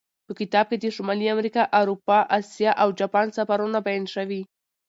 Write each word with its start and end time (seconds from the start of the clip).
په 0.27 0.31
کتاب 0.39 0.65
کې 0.69 0.77
د 0.79 0.85
شمالي 0.95 1.25
امریکا، 1.35 1.63
اروپا، 1.79 2.17
اسیا 2.37 2.71
او 2.81 2.87
جاپان 2.99 3.27
سفرونه 3.37 3.79
بیان 3.87 4.05
شوي. 4.15 4.41